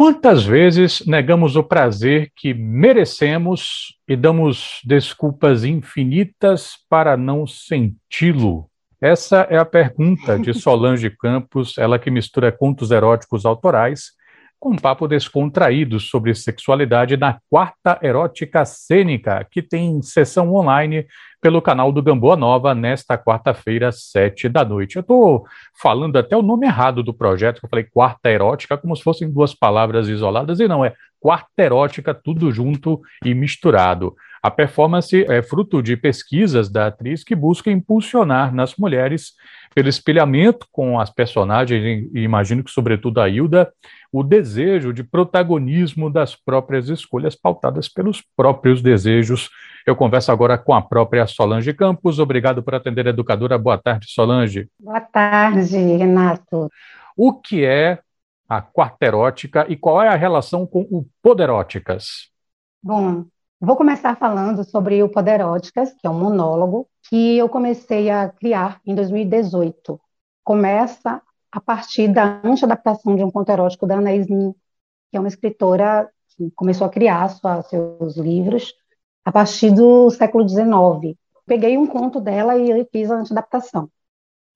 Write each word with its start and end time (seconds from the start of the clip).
Quantas 0.00 0.46
vezes 0.46 1.04
negamos 1.04 1.56
o 1.56 1.62
prazer 1.62 2.32
que 2.34 2.54
merecemos 2.54 3.98
e 4.08 4.16
damos 4.16 4.80
desculpas 4.82 5.62
infinitas 5.62 6.78
para 6.88 7.18
não 7.18 7.46
senti-lo? 7.46 8.70
Essa 8.98 9.46
é 9.50 9.58
a 9.58 9.64
pergunta 9.66 10.38
de 10.38 10.54
Solange 10.58 11.10
Campos, 11.10 11.76
ela 11.76 11.98
que 11.98 12.10
mistura 12.10 12.50
contos 12.50 12.90
eróticos 12.90 13.44
autorais 13.44 14.12
com 14.60 14.72
um 14.72 14.76
papo 14.76 15.08
descontraído 15.08 15.98
sobre 15.98 16.34
sexualidade 16.34 17.16
na 17.16 17.40
Quarta 17.48 17.98
Erótica 18.02 18.62
Cênica, 18.66 19.44
que 19.50 19.62
tem 19.62 20.02
sessão 20.02 20.54
online 20.54 21.06
pelo 21.40 21.62
canal 21.62 21.90
do 21.90 22.02
Gamboa 22.02 22.36
Nova 22.36 22.74
nesta 22.74 23.16
quarta-feira, 23.16 23.90
sete 23.90 24.50
da 24.50 24.62
noite. 24.62 24.96
Eu 24.96 25.00
estou 25.00 25.46
falando 25.80 26.18
até 26.18 26.36
o 26.36 26.42
nome 26.42 26.66
errado 26.66 27.02
do 27.02 27.14
projeto, 27.14 27.60
eu 27.62 27.70
falei 27.70 27.86
Quarta 27.90 28.30
Erótica, 28.30 28.76
como 28.76 28.94
se 28.94 29.02
fossem 29.02 29.32
duas 29.32 29.54
palavras 29.54 30.06
isoladas, 30.08 30.60
e 30.60 30.68
não, 30.68 30.84
é 30.84 30.92
Quarta 31.18 31.48
Erótica, 31.62 32.12
tudo 32.12 32.52
junto 32.52 33.00
e 33.24 33.34
misturado. 33.34 34.14
A 34.42 34.50
performance 34.50 35.24
é 35.24 35.42
fruto 35.42 35.82
de 35.82 35.96
pesquisas 35.96 36.70
da 36.70 36.86
atriz 36.86 37.22
que 37.22 37.34
busca 37.34 37.70
impulsionar 37.70 38.54
nas 38.54 38.74
mulheres, 38.76 39.34
pelo 39.74 39.88
espelhamento 39.88 40.66
com 40.72 40.98
as 40.98 41.10
personagens, 41.10 42.08
e 42.14 42.20
imagino 42.20 42.64
que, 42.64 42.70
sobretudo, 42.70 43.20
a 43.20 43.28
Hilda, 43.28 43.70
o 44.10 44.22
desejo 44.22 44.92
de 44.92 45.04
protagonismo 45.04 46.10
das 46.10 46.34
próprias 46.34 46.88
escolhas, 46.88 47.36
pautadas 47.36 47.88
pelos 47.88 48.22
próprios 48.34 48.82
desejos. 48.82 49.50
Eu 49.86 49.94
converso 49.94 50.32
agora 50.32 50.56
com 50.56 50.74
a 50.74 50.82
própria 50.82 51.26
Solange 51.26 51.72
Campos. 51.74 52.18
Obrigado 52.18 52.62
por 52.62 52.74
atender 52.74 53.06
a 53.06 53.10
educadora. 53.10 53.58
Boa 53.58 53.78
tarde, 53.78 54.06
Solange. 54.08 54.68
Boa 54.78 55.00
tarde, 55.00 55.76
Renato. 55.76 56.68
O 57.16 57.34
que 57.34 57.64
é 57.64 58.00
a 58.48 58.60
quarta 58.60 59.06
erótica 59.06 59.66
e 59.68 59.76
qual 59.76 60.02
é 60.02 60.08
a 60.08 60.16
relação 60.16 60.66
com 60.66 60.80
o 60.90 61.06
Poderóticas? 61.22 62.30
Bom, 62.82 63.26
vou 63.60 63.76
começar 63.76 64.16
falando 64.16 64.64
sobre 64.64 65.02
o 65.02 65.08
Poderóticas, 65.08 65.92
que 65.92 66.06
é 66.06 66.10
um 66.10 66.18
monólogo 66.18 66.88
que 67.08 67.36
eu 67.36 67.48
comecei 67.48 68.08
a 68.08 68.30
criar 68.30 68.80
em 68.86 68.94
2018. 68.94 70.00
Começa 70.42 71.20
a 71.52 71.60
partir 71.60 72.08
da 72.08 72.40
anti-adaptação 72.42 73.14
de 73.14 73.22
um 73.22 73.30
conto 73.30 73.50
erótico 73.50 73.86
da 73.86 73.96
Anaís 73.96 74.28
Nin, 74.28 74.54
que 75.10 75.16
é 75.16 75.20
uma 75.20 75.28
escritora 75.28 76.08
que 76.36 76.50
começou 76.52 76.86
a 76.86 76.90
criar 76.90 77.28
sua, 77.28 77.62
seus 77.62 78.16
livros 78.16 78.72
a 79.24 79.30
partir 79.30 79.70
do 79.70 80.08
século 80.10 80.48
XIX. 80.48 81.18
Peguei 81.44 81.76
um 81.76 81.86
conto 81.86 82.20
dela 82.20 82.56
e 82.56 82.84
fiz 82.90 83.10
a 83.10 83.16
anti-adaptação. 83.16 83.90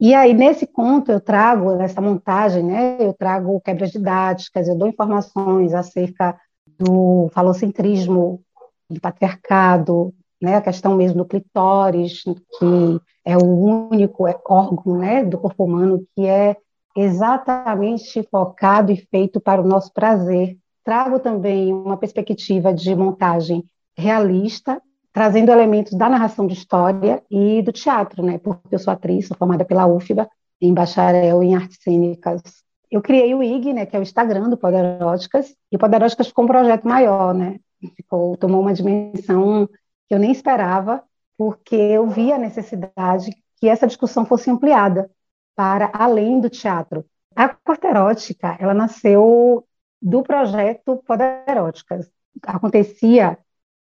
E 0.00 0.14
aí, 0.14 0.32
nesse 0.32 0.66
conto, 0.66 1.12
eu 1.12 1.20
trago, 1.20 1.76
nessa 1.76 2.00
montagem, 2.00 2.62
né, 2.62 2.96
eu 3.00 3.12
trago 3.12 3.60
quebras 3.60 3.90
didáticas, 3.90 4.66
eu 4.66 4.76
dou 4.76 4.88
informações 4.88 5.74
acerca 5.74 6.38
do 6.78 7.28
falocentrismo, 7.32 8.42
do 8.88 9.00
patriarcado, 9.00 10.14
né, 10.40 10.56
a 10.56 10.60
questão 10.60 10.94
mesmo 10.94 11.18
do 11.18 11.24
clitóris, 11.24 12.22
que 12.22 13.00
é 13.24 13.36
o 13.36 13.88
único 13.90 14.24
órgão 14.46 14.98
né, 14.98 15.24
do 15.24 15.38
corpo 15.38 15.64
humano 15.64 16.06
que 16.14 16.26
é 16.26 16.56
exatamente 16.96 18.22
focado 18.30 18.92
e 18.92 18.96
feito 18.96 19.40
para 19.40 19.60
o 19.60 19.66
nosso 19.66 19.92
prazer. 19.92 20.56
Trago 20.84 21.18
também 21.18 21.72
uma 21.72 21.96
perspectiva 21.96 22.72
de 22.72 22.94
montagem 22.94 23.64
realista, 23.96 24.80
trazendo 25.12 25.50
elementos 25.50 25.94
da 25.94 26.08
narração 26.08 26.46
de 26.46 26.54
história 26.54 27.22
e 27.30 27.62
do 27.62 27.72
teatro, 27.72 28.22
né? 28.22 28.38
Porque 28.38 28.74
eu 28.74 28.78
sou 28.78 28.92
atriz, 28.92 29.26
sou 29.26 29.36
formada 29.36 29.64
pela 29.64 29.86
UFBA, 29.86 30.28
em 30.60 30.74
bacharel 30.74 31.42
em 31.42 31.54
artes 31.54 31.78
cênicas. 31.82 32.42
Eu 32.90 33.00
criei 33.00 33.34
o 33.34 33.42
IG, 33.42 33.72
né, 33.72 33.86
que 33.86 33.96
é 33.96 33.98
o 33.98 34.02
Instagram 34.02 34.48
do 34.48 34.56
Poderóticas, 34.56 35.54
e 35.72 35.76
o 35.76 35.78
Poderóticas 35.78 36.28
ficou 36.28 36.44
um 36.44 36.48
projeto 36.48 36.86
maior, 36.86 37.34
né? 37.34 37.58
Ficou, 37.96 38.36
tomou 38.36 38.60
uma 38.60 38.74
dimensão 38.74 39.66
que 40.08 40.14
eu 40.14 40.18
nem 40.18 40.32
esperava, 40.32 41.02
porque 41.36 41.74
eu 41.74 42.06
vi 42.06 42.32
a 42.32 42.38
necessidade 42.38 43.30
que 43.56 43.68
essa 43.68 43.86
discussão 43.86 44.24
fosse 44.24 44.50
ampliada 44.50 45.10
para 45.54 45.90
além 45.92 46.40
do 46.40 46.50
teatro. 46.50 47.04
A 47.34 47.48
Quarterótica, 47.48 48.56
ela 48.60 48.74
nasceu 48.74 49.66
do 50.00 50.22
projeto 50.22 51.02
Poderóticas. 51.06 52.10
Acontecia 52.42 53.38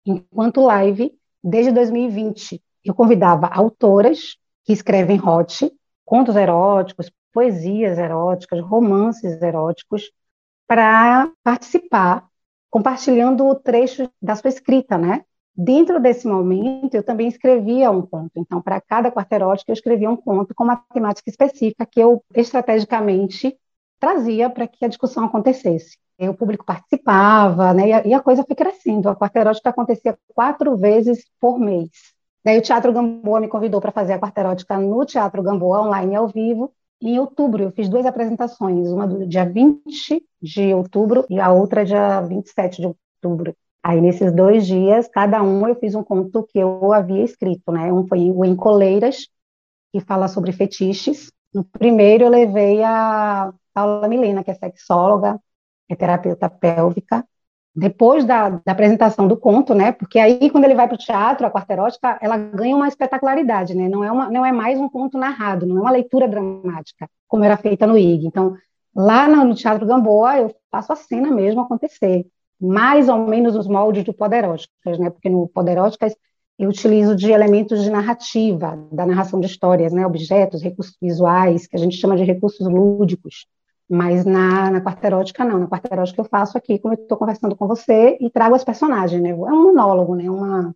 enquanto 0.06 0.62
live 0.62 1.18
desde 1.44 1.72
2020. 1.72 2.62
Eu 2.84 2.94
convidava 2.94 3.48
autoras 3.48 4.38
que 4.64 4.74
escrevem 4.74 5.20
hot, 5.20 5.72
contos 6.06 6.36
eróticos, 6.36 7.12
poesias 7.32 7.98
eróticas, 7.98 8.60
romances 8.60 9.42
eróticos, 9.42 10.12
para 10.68 11.32
participar, 11.44 12.28
compartilhando 12.72 13.54
trechos 13.56 14.10
da 14.22 14.36
sua 14.36 14.50
escrita, 14.50 14.98
né? 14.98 15.24
Dentro 15.54 16.00
desse 16.00 16.26
momento, 16.26 16.96
eu 16.96 17.04
também 17.04 17.28
escrevia 17.28 17.92
um 17.92 18.02
conto. 18.02 18.32
Então, 18.38 18.62
para 18.62 18.80
cada 18.80 19.12
quarta 19.12 19.36
erótica, 19.36 19.70
eu 19.70 19.74
escrevia 19.74 20.10
um 20.10 20.16
conto 20.16 20.56
com 20.56 20.64
uma 20.64 20.78
temática 20.94 21.30
específica 21.30 21.86
que 21.86 22.00
eu 22.00 22.24
estrategicamente 22.34 23.56
trazia 24.00 24.50
para 24.50 24.66
que 24.66 24.86
a 24.86 24.88
discussão 24.88 25.26
acontecesse. 25.26 25.98
E 26.18 26.30
o 26.30 26.34
público 26.34 26.66
participava, 26.66 27.74
né, 27.74 27.90
e, 27.90 27.94
a, 27.94 28.08
e 28.08 28.14
a 28.14 28.22
coisa 28.22 28.44
foi 28.44 28.56
crescendo. 28.56 29.10
A 29.10 29.16
quarta 29.16 29.40
erótica 29.40 29.70
acontecia 29.70 30.18
quatro 30.34 30.78
vezes 30.78 31.26
por 31.40 31.60
mês. 31.60 31.90
Daí 32.44 32.58
o 32.58 32.62
Teatro 32.62 32.94
Gamboa 32.94 33.42
me 33.42 33.48
convidou 33.48 33.82
para 33.82 33.92
fazer 33.92 34.14
a 34.14 34.20
quarta 34.20 34.40
erótica 34.40 34.78
no 34.78 35.06
Teatro 35.06 35.44
Gamboa, 35.44 35.82
online 35.82 36.16
ao 36.16 36.28
vivo. 36.28 36.74
Em 37.02 37.18
outubro, 37.20 37.64
eu 37.64 37.72
fiz 37.72 37.90
duas 37.90 38.06
apresentações, 38.06 38.90
uma 38.90 39.08
do 39.08 39.26
dia 39.28 39.44
20 39.46 40.24
de 40.42 40.74
outubro 40.74 41.26
e 41.30 41.40
a 41.40 41.52
outra 41.52 41.84
dia 41.84 42.22
27 42.22 42.82
de 42.82 42.88
outubro. 42.88 43.56
Aí, 43.84 44.00
nesses 44.00 44.32
dois 44.32 44.68
dias, 44.68 45.08
cada 45.08 45.42
um 45.42 45.68
eu 45.68 45.76
fiz 45.76 45.96
um 45.96 46.04
conto 46.04 46.44
que 46.44 46.60
eu 46.60 46.94
havia 46.94 47.24
escrito, 47.24 47.72
né? 47.72 47.92
Um 47.92 48.08
foi 48.08 48.30
o 48.30 48.46
Em 48.46 48.56
Coleiras, 48.56 49.28
que 49.94 50.02
fala 50.02 50.28
sobre 50.28 50.52
fetiches. 50.52 51.32
No 51.54 51.64
primeiro, 51.66 52.26
eu 52.26 52.30
levei 52.30 52.84
a 52.84 53.54
Paula 53.74 54.08
Milena, 54.08 54.44
que 54.44 54.52
é 54.52 54.54
sexóloga, 54.56 55.40
é 55.90 55.96
terapeuta 55.96 56.50
pélvica. 56.50 57.26
Depois 57.74 58.26
da, 58.26 58.50
da 58.50 58.72
apresentação 58.72 59.28
do 59.28 59.38
conto, 59.38 59.74
né? 59.74 59.94
Porque 59.94 60.20
aí, 60.20 60.50
quando 60.50 60.66
ele 60.66 60.76
vai 60.76 60.88
para 60.88 60.96
o 60.96 60.98
teatro, 60.98 61.48
a 61.48 61.50
quarta 61.50 61.74
erótica, 61.74 62.20
ela 62.22 62.38
ganha 62.38 62.76
uma 62.76 62.88
espetacularidade, 62.88 63.74
né? 63.74 63.88
Não 63.88 64.04
é, 64.04 64.12
uma, 64.12 64.30
não 64.30 64.46
é 64.46 64.52
mais 64.52 64.78
um 64.80 64.90
conto 64.90 65.18
narrado, 65.18 65.66
não 65.66 65.78
é 65.78 65.82
uma 65.82 65.92
leitura 65.92 66.28
dramática, 66.28 67.10
como 67.28 67.46
era 67.46 67.56
feita 67.56 67.88
no 67.88 67.98
IG. 67.98 68.28
Então, 68.28 68.56
lá 68.94 69.26
no 69.28 69.56
Teatro 69.56 69.86
Gamboa, 69.88 70.38
eu 70.38 70.56
faço 70.70 70.92
a 70.92 70.96
cena 70.98 71.32
mesmo 71.32 71.62
acontecer 71.62 72.26
mais 72.60 73.10
ou 73.10 73.26
menos 73.26 73.56
os 73.56 73.68
moldes 73.68 74.04
do 74.04 74.14
Poderóticas, 74.14 75.00
né? 75.00 75.10
Porque 75.10 75.30
no 75.30 75.48
Poderóticas 75.48 76.16
eu 76.60 76.70
utilizo 76.70 77.16
de 77.16 77.32
elementos 77.32 77.84
de 77.84 77.90
narrativa, 77.90 78.78
da 78.92 79.06
narração 79.06 79.40
de 79.40 79.48
histórias, 79.48 79.92
né? 79.92 80.06
Objetos, 80.06 80.62
recursos 80.62 80.96
visuais, 81.02 81.66
que 81.66 81.76
a 81.76 81.80
gente 81.80 81.98
chama 81.98 82.16
de 82.16 82.24
recursos 82.24 82.68
lúdicos. 82.68 83.48
Mas 83.92 84.24
na, 84.26 84.72
na 84.72 84.82
quarta 84.82 85.06
erótica, 85.06 85.44
não. 85.44 85.60
Na 85.60 85.68
quarta 85.68 85.94
erótica 85.94 86.22
eu 86.22 86.26
faço 86.26 86.58
aqui, 86.58 86.80
como 86.80 86.94
eu 86.94 87.02
estou 87.02 87.18
conversando 87.18 87.56
com 87.56 87.68
você, 87.68 88.18
e 88.22 88.30
trago 88.30 88.56
as 88.56 88.64
personagens, 88.64 89.22
né? 89.22 89.32
É 89.32 89.34
um 89.34 89.64
monólogo, 89.64 90.16
né? 90.16 90.30
Uma, 90.30 90.74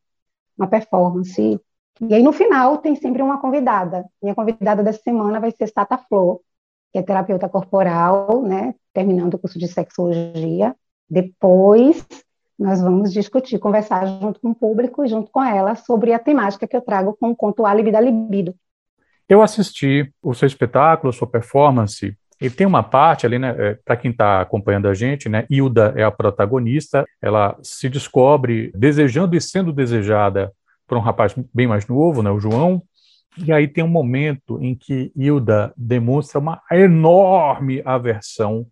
uma 0.58 0.68
performance. 0.68 1.59
E 2.02 2.14
aí, 2.14 2.22
no 2.22 2.34
final, 2.34 2.80
tem 2.80 2.96
sempre 2.96 3.22
uma 3.22 3.40
convidada. 3.40 4.03
Minha 4.22 4.36
convidada 4.36 4.84
dessa 4.84 5.02
semana 5.02 5.40
vai 5.40 5.52
ser 5.52 5.68
Sata 5.68 5.98
Flor, 5.98 6.42
que 6.92 7.00
é 7.00 7.02
terapeuta 7.02 7.48
corporal, 7.48 8.42
né? 8.42 8.76
Terminando 8.94 9.36
o 9.36 9.40
curso 9.40 9.58
de 9.58 9.68
sexologia 9.70 10.76
depois, 11.09 12.06
nós 12.58 12.82
vamos 12.82 13.14
discutir, 13.14 13.59
conversar 13.59 14.06
junto 14.08 14.40
com 14.40 14.50
o 14.50 14.56
público 14.56 15.06
e 15.06 15.08
junto 15.08 15.32
com 15.32 15.44
ela 15.44 15.76
sobre 15.76 16.14
a 16.14 16.20
temática 16.20 16.68
que 16.68 16.76
eu 16.76 16.82
trago 16.82 17.16
com 17.20 17.32
o 17.32 17.36
conto 17.36 17.66
Álibi 17.66 17.92
da 17.92 18.00
Libido. 18.00 18.56
Eu 19.28 19.42
assisti 19.42 20.12
o 20.22 20.34
seu 20.34 20.47
espetáculo, 20.47 21.09
a 21.09 21.14
sua 21.14 21.28
performance, 21.28 22.16
e 22.40 22.50
tem 22.50 22.68
uma 22.68 22.84
parte 22.84 23.25
ali, 23.25 23.40
né, 23.40 23.56
é, 23.57 23.79
para 23.85 23.96
quem 23.96 24.12
está 24.12 24.41
acompanhando 24.41 24.88
a 24.88 24.94
gente, 24.94 25.29
né, 25.29 25.46
Hilda 25.50 25.94
é 25.96 26.03
a 26.03 26.12
protagonista, 26.12 27.05
ela 27.22 27.58
se 27.61 27.90
descobre 27.90 28.72
desejando 28.76 29.35
e 29.35 29.41
sendo 29.41 29.72
desejada 29.72 30.52
por 30.87 30.97
um 30.97 31.02
rapaz 31.02 31.34
bem 31.53 31.67
mais 31.67 31.87
novo, 31.87 32.22
né, 32.22 32.29
o 32.29 32.40
João, 32.40 32.82
e 33.37 33.52
aí 33.52 33.67
tem 33.67 33.84
um 33.84 33.90
momento 33.90 34.61
em 34.61 34.76
que 34.76 35.11
Hilda 35.16 35.73
demonstra 35.76 36.40
uma 36.40 36.61
enorme 36.72 37.82
aversão 37.85 38.66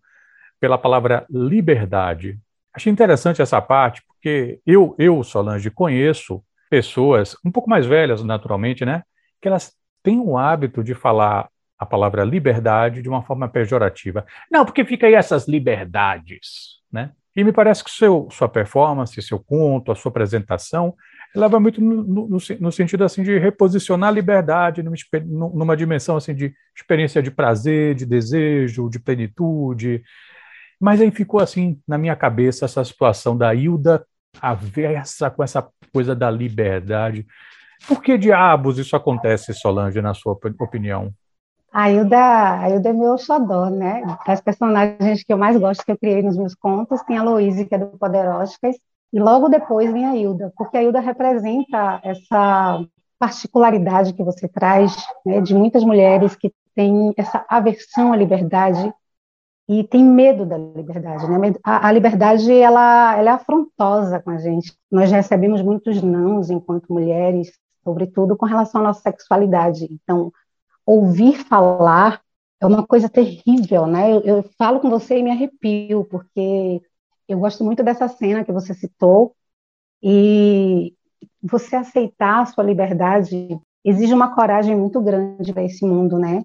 pela 0.58 0.78
palavra 0.78 1.26
liberdade. 1.28 2.38
Achei 2.72 2.90
interessante 2.90 3.42
essa 3.42 3.60
parte, 3.60 4.02
porque 4.06 4.60
eu, 4.66 4.94
eu, 4.98 5.22
Solange, 5.22 5.70
conheço 5.70 6.42
pessoas 6.70 7.36
um 7.44 7.50
pouco 7.50 7.68
mais 7.68 7.84
velhas, 7.84 8.24
naturalmente, 8.24 8.84
né? 8.84 9.02
Que 9.40 9.48
elas 9.48 9.72
têm 10.02 10.18
o 10.18 10.38
hábito 10.38 10.82
de 10.82 10.94
falar 10.94 11.48
a 11.78 11.86
palavra 11.86 12.24
liberdade 12.24 13.02
de 13.02 13.08
uma 13.08 13.22
forma 13.22 13.48
pejorativa. 13.48 14.24
Não, 14.50 14.64
porque 14.64 14.84
fica 14.84 15.06
aí 15.06 15.14
essas 15.14 15.48
liberdades, 15.48 16.80
né? 16.92 17.12
E 17.36 17.42
me 17.42 17.52
parece 17.52 17.82
que 17.82 17.90
seu, 17.90 18.28
sua 18.30 18.48
performance, 18.48 19.20
seu 19.20 19.40
conto, 19.40 19.90
a 19.90 19.94
sua 19.96 20.10
apresentação, 20.10 20.94
ela 21.34 21.48
vai 21.48 21.58
muito 21.58 21.80
no, 21.80 22.04
no, 22.04 22.38
no, 22.60 22.72
sentido 22.72 23.02
assim 23.02 23.24
de 23.24 23.36
reposicionar 23.38 24.08
a 24.08 24.12
liberdade 24.12 24.84
numa, 24.84 24.96
numa 25.52 25.76
dimensão 25.76 26.16
assim 26.16 26.32
de 26.32 26.54
experiência 26.76 27.20
de 27.20 27.32
prazer, 27.32 27.96
de 27.96 28.06
desejo, 28.06 28.88
de 28.88 29.00
plenitude, 29.00 30.04
Mas 30.80 31.00
aí 31.00 31.10
ficou 31.10 31.40
assim 31.40 31.80
na 31.88 31.98
minha 31.98 32.14
cabeça 32.14 32.66
essa 32.66 32.84
situação 32.84 33.36
da 33.36 33.52
Hilda 33.52 34.06
avessa 34.40 35.28
com 35.28 35.42
essa 35.42 35.68
coisa 35.92 36.14
da 36.14 36.30
liberdade. 36.30 37.26
Por 37.86 38.00
que 38.00 38.16
diabos 38.16 38.78
isso 38.78 38.94
acontece, 38.94 39.52
Solange, 39.54 40.00
na 40.00 40.14
sua 40.14 40.38
opinião? 40.60 41.12
A 41.74 41.90
Hilda, 41.90 42.16
a 42.16 42.68
é 42.68 42.92
meu 42.92 43.18
xodó, 43.18 43.68
né? 43.68 44.04
Das 44.24 44.40
personagens 44.40 45.24
que 45.24 45.32
eu 45.32 45.36
mais 45.36 45.56
gosto, 45.56 45.84
que 45.84 45.90
eu 45.90 45.98
criei 45.98 46.22
nos 46.22 46.36
meus 46.36 46.54
contos, 46.54 47.02
tem 47.02 47.18
a 47.18 47.22
Louise, 47.24 47.66
que 47.66 47.74
é 47.74 47.78
do 47.78 47.98
Poderósticas, 47.98 48.76
e 49.12 49.18
logo 49.18 49.48
depois 49.48 49.92
vem 49.92 50.06
a 50.06 50.14
Hilda, 50.14 50.52
porque 50.56 50.76
a 50.76 50.84
Hilda 50.84 51.00
representa 51.00 52.00
essa 52.04 52.80
particularidade 53.18 54.12
que 54.12 54.22
você 54.22 54.46
traz, 54.46 54.96
né, 55.26 55.40
de 55.40 55.52
muitas 55.52 55.82
mulheres 55.82 56.36
que 56.36 56.52
têm 56.76 57.12
essa 57.16 57.44
aversão 57.48 58.12
à 58.12 58.16
liberdade 58.16 58.94
e 59.68 59.82
tem 59.82 60.04
medo 60.04 60.46
da 60.46 60.56
liberdade, 60.56 61.28
né? 61.28 61.54
A, 61.64 61.88
a, 61.88 61.92
liberdade 61.92 62.52
ela, 62.52 63.16
ela 63.16 63.30
é 63.30 63.32
afrontosa 63.32 64.20
com 64.20 64.30
a 64.30 64.38
gente. 64.38 64.76
Nós 64.88 65.10
recebemos 65.10 65.60
muitos 65.60 66.00
nãos 66.00 66.50
enquanto 66.50 66.92
mulheres, 66.92 67.50
sobretudo 67.82 68.36
com 68.36 68.46
relação 68.46 68.80
à 68.80 68.84
nossa 68.84 69.00
sexualidade. 69.00 69.88
Então, 69.90 70.32
ouvir 70.86 71.36
falar 71.44 72.22
é 72.60 72.66
uma 72.66 72.86
coisa 72.86 73.08
terrível, 73.08 73.86
né? 73.86 74.12
Eu, 74.12 74.20
eu 74.22 74.42
falo 74.58 74.80
com 74.80 74.90
você 74.90 75.18
e 75.18 75.22
me 75.22 75.30
arrepio 75.30 76.04
porque 76.06 76.80
eu 77.28 77.38
gosto 77.38 77.64
muito 77.64 77.82
dessa 77.82 78.08
cena 78.08 78.44
que 78.44 78.52
você 78.52 78.74
citou 78.74 79.34
e 80.02 80.94
você 81.42 81.76
aceitar 81.76 82.42
a 82.42 82.46
sua 82.46 82.64
liberdade 82.64 83.58
exige 83.84 84.14
uma 84.14 84.34
coragem 84.34 84.76
muito 84.76 85.00
grande 85.00 85.52
para 85.52 85.64
esse 85.64 85.84
mundo, 85.84 86.18
né? 86.18 86.44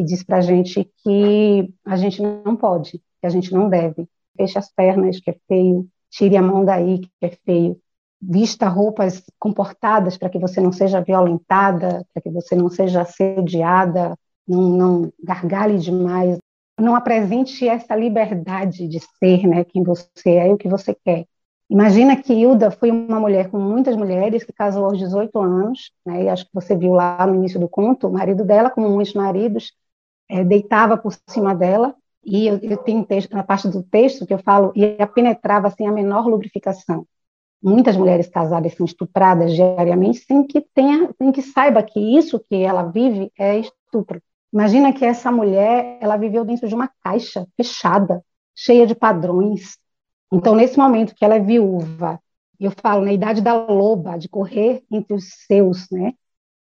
que 0.00 0.04
diz 0.04 0.22
para 0.22 0.38
a 0.38 0.40
gente 0.40 0.90
que 1.02 1.72
a 1.84 1.96
gente 1.96 2.22
não 2.22 2.56
pode, 2.56 2.98
que 2.98 3.26
a 3.26 3.28
gente 3.28 3.52
não 3.52 3.68
deve. 3.68 4.08
Feche 4.36 4.58
as 4.58 4.72
pernas, 4.72 5.20
que 5.20 5.30
é 5.30 5.36
feio, 5.46 5.86
tire 6.10 6.36
a 6.36 6.42
mão 6.42 6.64
daí, 6.64 7.00
que 7.00 7.10
é 7.20 7.30
feio. 7.44 7.80
Vista 8.20 8.68
roupas 8.68 9.22
comportadas 9.38 10.18
para 10.18 10.28
que 10.28 10.38
você 10.38 10.60
não 10.60 10.72
seja 10.72 11.00
violentada, 11.00 12.06
para 12.12 12.22
que 12.22 12.30
você 12.30 12.54
não 12.54 12.68
seja 12.68 13.02
assediada, 13.02 14.14
não, 14.46 14.62
não 14.68 15.12
gargalhe 15.22 15.78
demais, 15.78 16.38
não 16.78 16.94
apresente 16.94 17.68
essa 17.68 17.94
liberdade 17.94 18.88
de 18.88 19.00
ser, 19.18 19.46
né, 19.46 19.64
quem 19.64 19.82
você 19.82 20.30
é 20.30 20.48
e 20.48 20.52
o 20.52 20.58
que 20.58 20.68
você 20.68 20.94
quer. 20.94 21.26
Imagina 21.68 22.16
que 22.16 22.32
Hilda 22.32 22.70
foi 22.70 22.90
uma 22.90 23.20
mulher 23.20 23.48
com 23.48 23.58
muitas 23.58 23.94
mulheres, 23.94 24.42
que 24.42 24.52
casou 24.52 24.86
aos 24.86 24.98
18 24.98 25.38
anos, 25.38 25.92
né, 26.04 26.24
e 26.24 26.28
acho 26.28 26.44
que 26.44 26.54
você 26.54 26.76
viu 26.76 26.92
lá 26.92 27.24
no 27.26 27.36
início 27.36 27.60
do 27.60 27.68
conto, 27.68 28.08
o 28.08 28.12
marido 28.12 28.44
dela, 28.44 28.70
como 28.70 28.88
muitos 28.90 29.14
maridos, 29.14 29.72
é, 30.28 30.42
deitava 30.42 30.96
por 30.96 31.14
cima 31.28 31.54
dela, 31.54 31.94
e 32.24 32.46
eu, 32.46 32.58
eu 32.58 32.76
tenho 32.76 33.00
um 33.00 33.04
texto, 33.04 33.32
na 33.32 33.44
parte 33.44 33.68
do 33.68 33.82
texto 33.82 34.26
que 34.26 34.34
eu 34.34 34.38
falo, 34.38 34.72
e 34.74 34.96
a 34.98 35.06
penetrava 35.06 35.70
sem 35.70 35.86
a 35.86 35.92
menor 35.92 36.26
lubrificação. 36.26 37.06
Muitas 37.62 37.96
mulheres 37.96 38.28
casadas 38.28 38.74
são 38.74 38.86
estupradas 38.86 39.52
diariamente 39.52 40.20
sem 40.20 40.46
que 40.46 40.60
tenha, 40.74 41.10
sem 41.18 41.30
que 41.30 41.42
saiba 41.42 41.82
que 41.82 42.00
isso 42.16 42.40
que 42.40 42.56
ela 42.56 42.84
vive 42.84 43.30
é 43.38 43.58
estupro. 43.58 44.22
Imagina 44.52 44.92
que 44.92 45.04
essa 45.04 45.30
mulher, 45.30 45.98
ela 46.00 46.16
viveu 46.16 46.44
dentro 46.44 46.66
de 46.66 46.74
uma 46.74 46.90
caixa 47.02 47.46
fechada, 47.56 48.22
cheia 48.54 48.86
de 48.86 48.94
padrões. 48.94 49.78
Então, 50.32 50.54
nesse 50.54 50.78
momento 50.78 51.14
que 51.14 51.24
ela 51.24 51.36
é 51.36 51.40
viúva, 51.40 52.20
eu 52.58 52.72
falo 52.82 53.04
na 53.04 53.12
idade 53.12 53.40
da 53.40 53.54
loba, 53.54 54.18
de 54.18 54.28
correr 54.28 54.82
entre 54.90 55.14
os 55.14 55.24
seus, 55.46 55.88
né? 55.90 56.14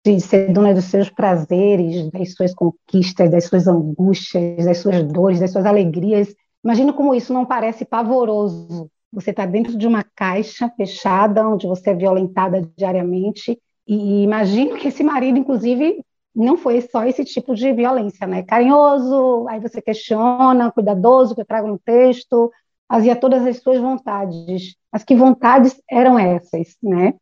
de 0.06 0.22
ser 0.22 0.54
dona 0.54 0.74
dos 0.74 0.86
seus 0.86 1.10
prazeres, 1.10 2.12
das 2.12 2.34
suas 2.34 2.54
conquistas, 2.54 3.32
das 3.32 3.46
suas 3.46 3.68
angústias, 3.68 4.66
das 4.66 4.78
suas 4.78 5.04
dores, 5.04 5.40
das 5.40 5.52
suas 5.52 5.66
alegrias. 5.66 6.34
Imagina 6.64 6.94
como 6.94 7.16
isso 7.16 7.34
não 7.34 7.44
parece 7.44 7.84
pavoroso. 7.86 8.90
Você 9.16 9.32
está 9.32 9.46
dentro 9.46 9.78
de 9.78 9.88
uma 9.88 10.04
caixa 10.04 10.70
fechada, 10.78 11.48
onde 11.48 11.66
você 11.66 11.90
é 11.90 11.96
violentada 11.96 12.70
diariamente, 12.78 13.60
e 13.88 14.24
imagino 14.24 14.76
que 14.76 14.90
esse 14.90 15.04
marido, 15.04 15.40
inclusive, 15.40 16.04
não 16.36 16.58
foi 16.58 16.82
só 16.82 17.06
esse 17.06 17.26
tipo 17.26 17.56
de 17.56 17.72
violência, 17.74 18.28
né? 18.28 18.44
Carinhoso, 18.44 19.48
aí 19.48 19.60
você 19.60 19.82
questiona, 19.82 20.72
cuidadoso, 20.72 21.34
que 21.34 21.42
eu 21.42 21.46
trago 21.46 21.68
no 21.68 21.80
texto, 21.80 22.52
fazia 22.88 23.16
todas 23.16 23.46
as 23.46 23.58
suas 23.58 23.80
vontades. 23.80 24.76
Mas 24.92 25.04
que 25.04 25.16
vontades 25.16 25.82
eram 25.90 26.20
essas, 26.20 26.76
né? 26.84 27.14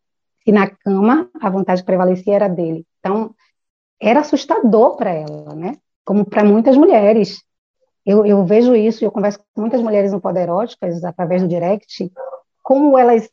e 0.45 0.51
na 0.51 0.69
cama 0.69 1.29
a 1.39 1.49
vontade 1.49 1.81
que 1.81 1.85
prevalecia 1.85 2.35
era 2.35 2.47
dele. 2.47 2.85
Então, 2.99 3.33
era 3.99 4.19
assustador 4.19 4.95
para 4.97 5.11
ela, 5.11 5.55
né? 5.55 5.77
Como 6.05 6.25
para 6.25 6.43
muitas 6.43 6.75
mulheres. 6.75 7.41
Eu, 8.05 8.25
eu 8.25 8.45
vejo 8.45 8.75
isso, 8.75 9.03
eu 9.03 9.11
converso 9.11 9.39
com 9.53 9.61
muitas 9.61 9.81
mulheres 9.81 10.11
no 10.11 10.19
Poderóticas, 10.19 11.03
através 11.03 11.41
do 11.41 11.47
direct, 11.47 12.11
como 12.61 12.97
elas 12.97 13.29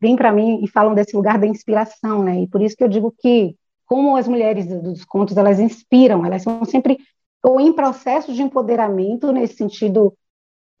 vêm 0.00 0.16
para 0.16 0.32
mim 0.32 0.62
e 0.62 0.68
falam 0.68 0.94
desse 0.94 1.16
lugar 1.16 1.38
da 1.38 1.46
inspiração, 1.46 2.22
né? 2.22 2.40
E 2.40 2.48
por 2.48 2.62
isso 2.62 2.76
que 2.76 2.84
eu 2.84 2.88
digo 2.88 3.14
que, 3.18 3.56
como 3.86 4.16
as 4.16 4.28
mulheres 4.28 4.66
dos 4.66 5.04
contos, 5.04 5.36
elas 5.36 5.58
inspiram, 5.58 6.24
elas 6.24 6.42
são 6.42 6.64
sempre 6.64 6.98
ou 7.42 7.60
em 7.60 7.72
processo 7.72 8.32
de 8.32 8.42
empoderamento, 8.42 9.32
nesse 9.32 9.54
sentido, 9.54 10.12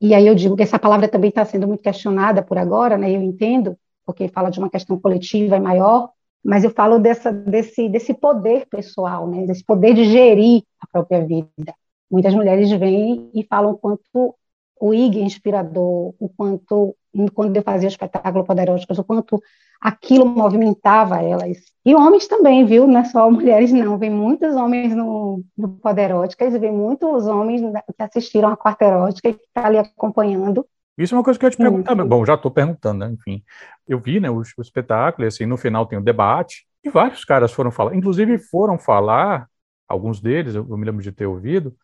e 0.00 0.14
aí 0.14 0.26
eu 0.26 0.34
digo 0.34 0.56
que 0.56 0.62
essa 0.62 0.78
palavra 0.78 1.08
também 1.08 1.30
está 1.30 1.44
sendo 1.44 1.66
muito 1.66 1.82
questionada 1.82 2.42
por 2.42 2.58
agora, 2.58 2.98
né? 2.98 3.10
Eu 3.10 3.22
entendo, 3.22 3.76
porque 4.04 4.28
fala 4.28 4.50
de 4.50 4.58
uma 4.58 4.70
questão 4.70 4.98
coletiva 5.00 5.56
e 5.56 5.60
maior, 5.60 6.10
mas 6.44 6.64
eu 6.64 6.70
falo 6.70 6.98
dessa, 6.98 7.32
desse, 7.32 7.88
desse 7.88 8.14
poder 8.14 8.66
pessoal, 8.66 9.28
né, 9.28 9.46
desse 9.46 9.64
poder 9.64 9.94
de 9.94 10.04
gerir 10.04 10.62
a 10.80 10.86
própria 10.86 11.24
vida. 11.24 11.74
Muitas 12.10 12.34
mulheres 12.34 12.70
vêm 12.72 13.30
e 13.34 13.44
falam 13.44 13.76
quanto 13.76 14.34
o 14.80 14.94
IG 14.94 15.20
é 15.20 15.22
inspirador, 15.22 16.14
o 16.18 16.28
quanto, 16.34 16.96
quando 17.34 17.56
eu 17.56 17.62
fazia 17.62 17.88
o 17.88 17.90
espetáculo 17.90 18.44
Poderosas, 18.44 18.98
o 18.98 19.04
quanto 19.04 19.40
aquilo 19.80 20.24
movimentava 20.26 21.22
elas. 21.22 21.58
E 21.84 21.94
homens 21.94 22.26
também, 22.26 22.64
viu? 22.64 22.86
Não 22.86 23.00
é 23.00 23.04
só 23.04 23.28
mulheres, 23.30 23.72
não. 23.72 23.98
Vem 23.98 24.10
muitos 24.10 24.54
homens 24.56 24.94
no, 24.94 25.44
no 25.56 25.68
Poderóticas 25.68 26.54
e 26.54 26.58
vem 26.58 26.72
muitos 26.72 27.26
homens 27.26 27.60
que 27.96 28.02
assistiram 28.02 28.48
a 28.48 28.56
Quarta 28.56 28.84
Erótica 28.86 29.28
e 29.28 29.34
que 29.34 29.42
estão 29.44 29.62
tá 29.62 29.68
ali 29.68 29.78
acompanhando 29.78 30.66
isso 31.02 31.14
é 31.14 31.18
uma 31.18 31.24
coisa 31.24 31.38
que 31.38 31.46
eu 31.46 31.48
ia 31.48 31.50
te 31.52 31.56
perguntar. 31.56 31.98
Uhum. 31.98 32.06
Bom, 32.06 32.26
já 32.26 32.34
estou 32.34 32.50
perguntando, 32.50 32.98
né? 32.98 33.10
Enfim, 33.10 33.42
eu 33.88 33.98
vi 33.98 34.20
né, 34.20 34.30
o, 34.30 34.36
o 34.36 34.62
espetáculo, 34.62 35.24
e 35.24 35.28
assim, 35.28 35.46
no 35.46 35.56
final 35.56 35.86
tem 35.86 35.98
o 35.98 36.02
um 36.02 36.04
debate, 36.04 36.66
e 36.84 36.90
vários 36.90 37.24
caras 37.24 37.52
foram 37.52 37.70
falar, 37.70 37.94
inclusive 37.94 38.36
foram 38.36 38.78
falar, 38.78 39.48
alguns 39.88 40.20
deles, 40.20 40.54
eu 40.54 40.64
me 40.64 40.84
lembro 40.84 41.02
de 41.02 41.10
ter 41.10 41.26
ouvido, 41.26 41.74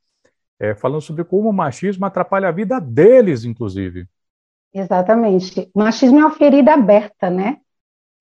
é, 0.59 0.75
falando 0.75 1.01
sobre 1.01 1.25
como 1.25 1.49
o 1.51 1.53
machismo 1.53 2.05
atrapalha 2.07 2.49
a 2.49 2.53
vida 2.53 2.81
deles, 2.81 3.45
inclusive. 3.45 4.07
Exatamente. 4.73 5.71
O 5.75 5.79
machismo 5.79 6.19
é 6.19 6.25
uma 6.25 6.31
ferida 6.31 6.75
aberta, 6.75 7.31
né? 7.31 7.59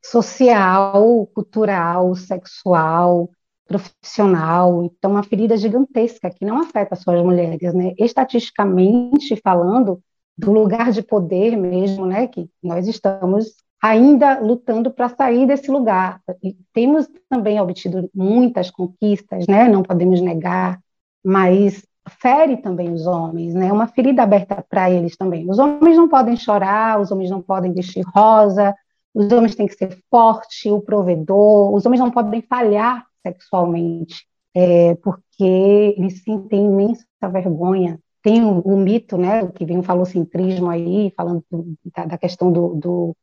Social, 0.04 1.28
cultural, 1.34 2.16
sexual, 2.16 3.30
profissional. 3.68 4.84
Então, 4.84 5.12
uma 5.12 5.24
ferida 5.24 5.58
gigantesca 5.58 6.30
que 6.30 6.46
não 6.46 6.60
afeta 6.60 6.96
só 6.96 7.16
as 7.16 7.24
mulheres, 7.24 7.74
né? 7.74 7.94
Estatisticamente 7.98 9.36
falando, 9.44 10.02
do 10.38 10.52
lugar 10.52 10.92
de 10.92 11.02
poder 11.02 11.56
mesmo, 11.56 12.06
né, 12.06 12.28
que 12.28 12.50
nós 12.62 12.88
estamos 12.88 13.56
ainda 13.82 14.40
lutando 14.40 14.92
para 14.92 15.10
sair 15.10 15.48
desse 15.48 15.72
lugar. 15.72 16.22
E 16.44 16.58
temos 16.74 17.08
também 17.30 17.60
obtido 17.60 18.10
muitas 18.14 18.70
conquistas, 18.70 19.48
né, 19.48 19.68
não 19.68 19.84
podemos 19.84 20.20
negar, 20.22 20.80
mas 21.24 21.86
fere 22.08 22.58
também 22.58 22.92
os 22.92 23.08
homens, 23.08 23.54
né, 23.54 23.72
uma 23.72 23.88
ferida 23.88 24.24
aberta 24.24 24.64
para 24.70 24.90
eles 24.90 25.16
também. 25.18 25.50
Os 25.50 25.60
homens 25.60 25.98
não 25.98 26.08
podem 26.08 26.36
chorar, 26.36 27.00
os 27.00 27.12
homens 27.12 27.30
não 27.30 27.42
podem 27.42 27.74
vestir 27.74 28.04
rosa, 28.14 28.76
os 29.14 29.32
homens 29.32 29.56
têm 29.56 29.68
que 29.68 29.76
ser 29.76 29.98
forte, 30.10 30.70
o 30.70 30.82
provedor, 30.82 31.74
os 31.74 31.86
homens 31.86 32.00
não 32.00 32.12
podem 32.12 32.42
falhar 32.42 33.06
sexualmente, 33.24 34.26
é, 34.54 34.96
porque 34.96 35.96
eles 35.98 36.24
sentem 36.24 36.66
imensa 36.66 37.06
vergonha 37.32 38.00
tem 38.26 38.44
o, 38.44 38.60
o, 38.62 38.76
mito, 38.76 39.20
né, 39.20 39.48
que 39.52 39.64
vem 39.64 39.78
o 39.78 39.84
falocentrismo 39.84 40.68
aí, 40.68 41.14
falando 41.16 41.46
do, 41.52 41.76
da, 41.96 42.06
da, 42.06 42.18
questão 42.18 42.52
do, 42.52 42.74
do, 42.74 43.16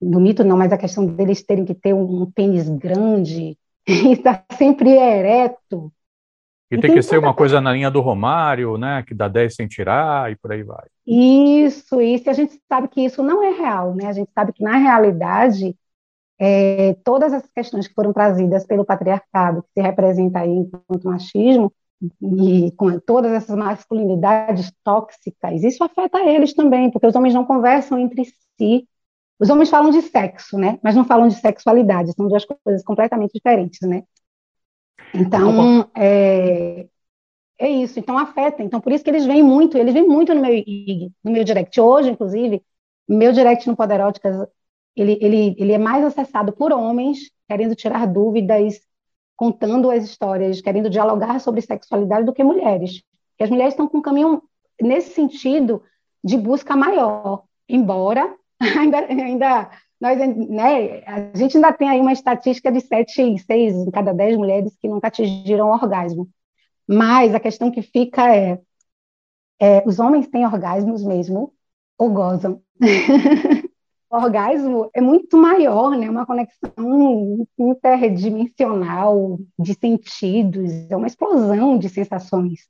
do, 0.00 0.18
mito, 0.18 0.42
não, 0.42 0.56
mas 0.56 0.72
a 0.72 0.78
questão 0.78 1.04
deles 1.04 1.42
terem 1.42 1.66
que 1.66 1.74
ter 1.74 1.92
um, 1.92 2.22
um 2.22 2.30
pênis 2.30 2.66
grande 2.66 3.58
e 3.86 4.12
estar 4.12 4.46
tá 4.48 4.56
sempre 4.56 4.88
ereto. 4.88 5.92
E, 6.70 6.78
tem, 6.78 6.92
que 6.92 7.02
ser 7.02 7.18
uma 7.18 7.32
coisa 7.32 7.60
na 7.60 7.72
linha 7.72 7.90
do 7.90 8.00
Romário, 8.00 8.76
né, 8.76 9.02
que 9.06 9.14
dá 9.14 9.26
10 9.26 9.54
sem 9.54 9.66
tirar 9.66 10.30
e 10.30 10.36
por 10.36 10.52
aí 10.52 10.62
vai. 10.62 10.86
Isso, 11.06 12.00
isso, 12.00 12.28
e 12.28 12.30
a 12.30 12.34
gente 12.34 12.60
sabe 12.68 12.88
que 12.88 13.00
isso 13.00 13.22
não 13.22 13.42
é 13.42 13.50
real, 13.50 13.94
né, 13.94 14.06
a 14.06 14.12
gente 14.12 14.30
sabe 14.34 14.52
que 14.52 14.62
na 14.62 14.76
realidade 14.76 15.74
é, 16.38 16.94
todas 17.02 17.32
essas 17.32 17.50
questões 17.50 17.88
que 17.88 17.94
foram 17.94 18.12
trazidas 18.12 18.64
pelo 18.64 18.84
patriarcado, 18.84 19.62
que 19.62 19.68
se 19.74 19.80
representa 19.80 20.40
aí 20.40 20.50
enquanto 20.50 21.08
machismo, 21.08 21.72
e 22.22 22.70
com 22.76 22.98
todas 23.00 23.32
essas 23.32 23.56
masculinidades 23.56 24.72
tóxicas, 24.84 25.64
isso 25.64 25.82
afeta 25.82 26.20
eles 26.20 26.54
também, 26.54 26.90
porque 26.90 27.06
os 27.06 27.14
homens 27.16 27.34
não 27.34 27.44
conversam 27.44 27.98
entre 27.98 28.24
si. 28.56 28.86
Os 29.40 29.50
homens 29.50 29.68
falam 29.68 29.90
de 29.90 30.02
sexo, 30.02 30.56
né? 30.56 30.78
Mas 30.82 30.94
não 30.94 31.04
falam 31.04 31.26
de 31.26 31.34
sexualidade, 31.34 32.12
são 32.12 32.28
duas 32.28 32.44
coisas 32.44 32.84
completamente 32.84 33.32
diferentes, 33.32 33.80
né? 33.82 34.04
Então, 35.14 35.90
é, 35.96 36.86
é 37.58 37.68
isso, 37.68 37.98
então 37.98 38.16
afeta. 38.18 38.62
Então, 38.62 38.80
por 38.80 38.92
isso 38.92 39.02
que 39.02 39.10
eles 39.10 39.26
vêm 39.26 39.42
muito, 39.42 39.76
eles 39.76 39.94
vêm 39.94 40.06
muito 40.06 40.34
no 40.34 40.40
meu 40.40 40.64
no 41.24 41.32
meu 41.32 41.44
direct. 41.44 41.80
Hoje, 41.80 42.10
inclusive, 42.10 42.62
meu 43.08 43.32
direct 43.32 43.66
no 43.66 43.76
Poderóticas, 43.76 44.46
ele, 44.94 45.18
ele, 45.20 45.56
ele 45.58 45.72
é 45.72 45.78
mais 45.78 46.04
acessado 46.04 46.52
por 46.52 46.72
homens 46.72 47.30
querendo 47.48 47.74
tirar 47.74 48.06
dúvidas, 48.06 48.80
contando 49.36 49.90
as 49.90 50.04
histórias, 50.04 50.60
querendo 50.60 50.90
dialogar 50.90 51.40
sobre 51.40 51.62
sexualidade 51.62 52.26
do 52.26 52.32
que 52.32 52.44
mulheres. 52.44 53.02
Porque 53.30 53.44
as 53.44 53.50
mulheres 53.50 53.72
estão 53.72 53.88
com 53.88 53.98
um 53.98 54.02
caminho, 54.02 54.42
nesse 54.80 55.14
sentido, 55.14 55.82
de 56.22 56.36
busca 56.36 56.76
maior. 56.76 57.44
Embora 57.68 58.34
ainda, 58.60 58.98
ainda 58.98 59.70
nós, 60.00 60.18
né, 60.18 61.02
a 61.04 61.36
gente 61.36 61.56
ainda 61.56 61.72
tem 61.72 61.88
aí 61.88 62.00
uma 62.00 62.12
estatística 62.12 62.70
de 62.70 62.80
7, 62.80 63.38
6 63.38 63.74
em 63.74 63.90
cada 63.90 64.12
10 64.12 64.36
mulheres 64.36 64.76
que 64.80 64.88
nunca 64.88 65.08
atingiram 65.08 65.68
o 65.68 65.72
orgasmo. 65.72 66.28
Mas 66.86 67.34
a 67.34 67.40
questão 67.40 67.70
que 67.70 67.82
fica 67.82 68.34
é, 68.34 68.60
é 69.60 69.82
os 69.86 69.98
homens 69.98 70.28
têm 70.28 70.46
orgasmos 70.46 71.04
mesmo 71.04 71.52
ou 71.98 72.10
gozam? 72.10 72.62
o 74.10 74.16
orgasmo 74.16 74.88
é 74.94 75.00
muito 75.00 75.36
maior, 75.36 75.90
né? 75.96 76.08
Uma 76.08 76.24
conexão 76.24 77.46
interdimensional 77.58 79.38
de 79.58 79.74
sentidos, 79.74 80.70
é 80.88 80.96
uma 80.96 81.08
explosão 81.08 81.76
de 81.76 81.88
sensações. 81.88 82.68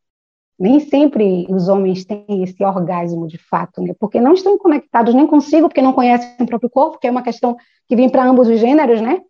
Nem 0.58 0.80
sempre 0.80 1.46
os 1.48 1.68
homens 1.68 2.04
têm 2.04 2.42
esse 2.42 2.62
orgasmo 2.64 3.26
de 3.26 3.38
fato, 3.38 3.80
né? 3.80 3.94
Porque 3.98 4.20
não 4.20 4.32
estão 4.32 4.58
conectados 4.58 5.14
nem 5.14 5.26
consigo, 5.26 5.68
porque 5.68 5.82
não 5.82 5.92
conhecem 5.92 6.34
o 6.40 6.46
próprio 6.46 6.68
corpo, 6.68 6.98
que 6.98 7.06
é 7.06 7.10
uma 7.10 7.22
questão 7.22 7.56
que 7.86 7.94
vem 7.94 8.08
para 8.10 8.24
ambos 8.24 8.48
os 8.48 8.58
gêneros, 8.58 9.00
né? 9.00 9.22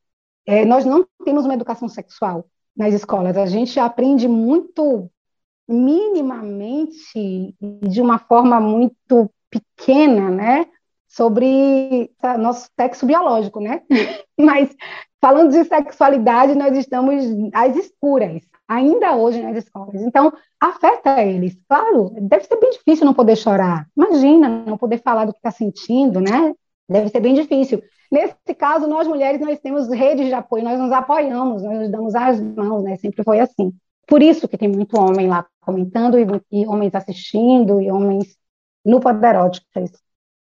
É, 0.46 0.64
nós 0.64 0.84
não 0.84 1.06
temos 1.24 1.44
uma 1.44 1.54
educação 1.54 1.88
sexual 1.88 2.46
nas 2.74 2.94
escolas. 2.94 3.36
A 3.36 3.46
gente 3.46 3.78
aprende 3.78 4.26
muito 4.26 5.10
minimamente 5.68 7.54
de 7.60 8.00
uma 8.00 8.18
forma 8.18 8.58
muito 8.58 9.30
pequena, 9.50 10.30
né, 10.30 10.66
sobre 11.06 12.10
nosso 12.38 12.70
sexo 12.78 13.04
biológico, 13.04 13.60
né? 13.60 13.82
Mas 14.38 14.74
falando 15.20 15.50
de 15.50 15.64
sexualidade, 15.64 16.54
nós 16.54 16.76
estamos 16.76 17.24
às 17.52 17.76
escuras, 17.76 18.42
ainda 18.68 19.16
hoje 19.16 19.42
nas 19.42 19.56
escolas. 19.56 20.02
Então, 20.02 20.32
afeta 20.60 21.22
eles. 21.22 21.58
Claro, 21.66 22.10
deve 22.20 22.44
ser 22.44 22.60
bem 22.60 22.70
difícil 22.70 23.06
não 23.06 23.14
poder 23.14 23.36
chorar. 23.36 23.88
Imagina, 23.96 24.48
não 24.66 24.76
poder 24.76 25.02
falar 25.02 25.24
do 25.24 25.32
que 25.32 25.38
está 25.38 25.50
sentindo, 25.50 26.20
né? 26.20 26.54
Deve 26.88 27.08
ser 27.08 27.20
bem 27.20 27.34
difícil. 27.34 27.82
Nesse 28.10 28.54
caso, 28.56 28.86
nós 28.86 29.06
mulheres, 29.06 29.40
nós 29.40 29.58
temos 29.58 29.88
redes 29.88 30.26
de 30.26 30.34
apoio, 30.34 30.64
nós 30.64 30.78
nos 30.78 30.92
apoiamos, 30.92 31.62
nós 31.62 31.78
nos 31.78 31.90
damos 31.90 32.14
as 32.14 32.40
mãos, 32.40 32.82
né? 32.82 32.96
Sempre 32.96 33.24
foi 33.24 33.40
assim. 33.40 33.72
Por 34.06 34.22
isso 34.22 34.48
que 34.48 34.56
tem 34.56 34.68
muito 34.68 34.98
homem 34.98 35.28
lá 35.28 35.46
comentando, 35.60 36.18
e, 36.18 36.26
e 36.50 36.66
homens 36.66 36.94
assistindo, 36.94 37.80
e 37.80 37.90
homens 37.90 38.36
no 38.84 39.00
Poderóticas, 39.00 39.90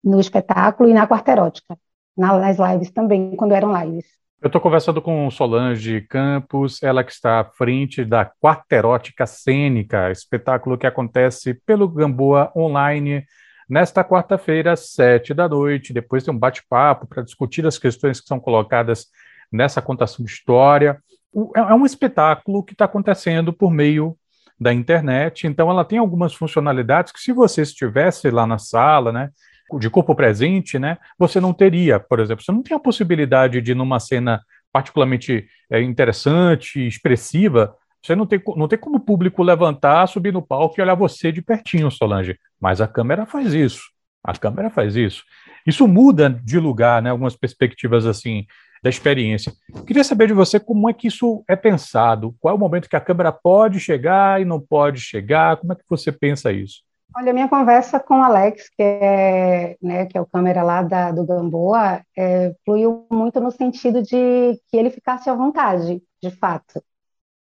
no 0.02 0.18
espetáculo 0.18 0.88
e 0.88 0.94
na 0.94 1.06
Quarterótica, 1.06 1.78
nas 2.16 2.58
lives 2.58 2.90
também, 2.90 3.36
quando 3.36 3.52
eram 3.52 3.72
lives. 3.80 4.21
Eu 4.42 4.48
estou 4.48 4.60
conversando 4.60 5.00
com 5.00 5.30
Solange 5.30 6.00
Campos, 6.00 6.82
ela 6.82 7.04
que 7.04 7.12
está 7.12 7.38
à 7.38 7.44
frente 7.44 8.04
da 8.04 8.24
Quarterótica 8.24 9.24
Cênica, 9.24 10.10
espetáculo 10.10 10.76
que 10.76 10.84
acontece 10.84 11.54
pelo 11.64 11.86
Gamboa 11.86 12.50
Online 12.56 13.24
nesta 13.70 14.02
quarta-feira, 14.02 14.72
às 14.72 14.90
sete 14.90 15.32
da 15.32 15.48
noite. 15.48 15.92
Depois 15.92 16.24
tem 16.24 16.34
um 16.34 16.38
bate-papo 16.38 17.06
para 17.06 17.22
discutir 17.22 17.64
as 17.64 17.78
questões 17.78 18.20
que 18.20 18.26
são 18.26 18.40
colocadas 18.40 19.06
nessa 19.52 19.80
contação 19.80 20.24
de 20.24 20.32
história. 20.32 21.00
É, 21.54 21.60
é 21.60 21.74
um 21.74 21.86
espetáculo 21.86 22.64
que 22.64 22.72
está 22.72 22.86
acontecendo 22.86 23.52
por 23.52 23.70
meio 23.70 24.16
da 24.58 24.72
internet, 24.72 25.46
então 25.46 25.70
ela 25.70 25.84
tem 25.84 26.00
algumas 26.00 26.34
funcionalidades 26.34 27.12
que, 27.12 27.20
se 27.20 27.32
você 27.32 27.62
estivesse 27.62 28.28
lá 28.28 28.44
na 28.44 28.58
sala, 28.58 29.12
né, 29.12 29.30
de 29.78 29.90
corpo 29.90 30.14
presente, 30.14 30.78
né, 30.78 30.98
você 31.18 31.40
não 31.40 31.52
teria, 31.52 32.00
por 32.00 32.20
exemplo, 32.20 32.44
você 32.44 32.52
não 32.52 32.62
tem 32.62 32.76
a 32.76 32.80
possibilidade 32.80 33.60
de, 33.60 33.74
numa 33.74 34.00
cena 34.00 34.40
particularmente 34.72 35.46
é, 35.70 35.80
interessante, 35.82 36.86
expressiva, 36.86 37.76
você 38.02 38.16
não 38.16 38.26
tem, 38.26 38.42
não 38.56 38.66
tem 38.66 38.78
como 38.78 38.96
o 38.96 39.00
público 39.00 39.42
levantar, 39.42 40.08
subir 40.08 40.32
no 40.32 40.42
palco 40.42 40.74
e 40.76 40.82
olhar 40.82 40.94
você 40.94 41.30
de 41.30 41.40
pertinho, 41.40 41.90
Solange. 41.90 42.36
Mas 42.60 42.80
a 42.80 42.88
câmera 42.88 43.24
faz 43.26 43.54
isso. 43.54 43.82
A 44.24 44.32
câmera 44.32 44.70
faz 44.70 44.96
isso. 44.96 45.22
Isso 45.64 45.86
muda 45.86 46.28
de 46.28 46.58
lugar, 46.58 47.00
né? 47.00 47.10
Algumas 47.10 47.36
perspectivas 47.36 48.04
assim 48.04 48.44
da 48.82 48.90
experiência. 48.90 49.52
Queria 49.86 50.02
saber 50.02 50.26
de 50.26 50.32
você 50.32 50.58
como 50.58 50.90
é 50.90 50.92
que 50.92 51.06
isso 51.06 51.44
é 51.48 51.54
pensado. 51.54 52.34
Qual 52.40 52.52
é 52.52 52.56
o 52.56 52.58
momento 52.58 52.88
que 52.88 52.96
a 52.96 53.00
câmera 53.00 53.30
pode 53.30 53.78
chegar 53.78 54.40
e 54.40 54.44
não 54.44 54.60
pode 54.60 55.00
chegar? 55.00 55.56
Como 55.56 55.72
é 55.72 55.76
que 55.76 55.84
você 55.88 56.10
pensa 56.10 56.50
isso? 56.50 56.82
Olha, 57.14 57.32
minha 57.32 57.48
conversa 57.48 58.00
com 58.00 58.20
o 58.20 58.22
Alex, 58.22 58.70
que 58.70 58.82
é, 58.82 59.76
né, 59.82 60.06
que 60.06 60.16
é 60.16 60.20
o 60.20 60.26
câmera 60.26 60.62
lá 60.62 60.82
da, 60.82 61.12
do 61.12 61.26
Gamboa, 61.26 62.02
é, 62.16 62.54
fluiu 62.64 63.06
muito 63.10 63.38
no 63.38 63.50
sentido 63.50 64.02
de 64.02 64.58
que 64.68 64.76
ele 64.76 64.88
ficasse 64.90 65.28
à 65.28 65.34
vontade, 65.34 66.02
de 66.22 66.30
fato. 66.30 66.82